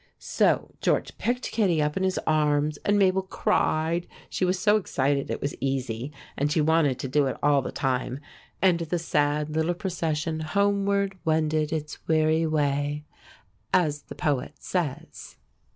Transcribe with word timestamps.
So 0.17 0.73
George 0.81 1.15
picked 1.19 1.51
Kittie 1.51 1.79
up 1.79 1.95
in 1.95 2.01
his 2.01 2.17
arms, 2.25 2.79
and 2.83 2.97
Mabel 2.97 3.21
cried 3.21 4.07
she 4.31 4.43
was 4.43 4.57
so 4.57 4.77
excited 4.77 5.29
it 5.29 5.39
was 5.41 5.53
easy, 5.59 6.11
and 6.35 6.51
she 6.51 6.59
wanted 6.59 6.97
to 6.97 7.07
do 7.07 7.27
it 7.27 7.37
all 7.43 7.61
the 7.61 7.71
time 7.71 8.19
and 8.63 8.79
the 8.79 8.97
sad 8.97 9.51
little 9.51 9.75
procession 9.75 10.39
"homeward 10.39 11.19
wended 11.23 11.71
its 11.71 11.99
weary 12.07 12.47
way," 12.47 13.03
as 13.75 14.01
the 14.01 14.15
poet 14.15 14.53
says. 14.57 15.37